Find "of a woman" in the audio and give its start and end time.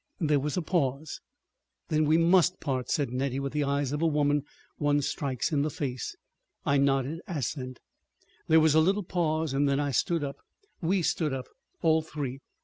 3.91-4.41